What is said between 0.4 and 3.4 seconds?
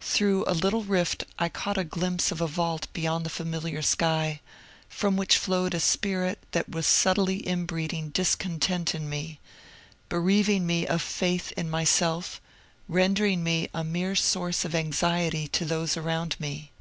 a little rift I caught a glimpse of a vault beyond the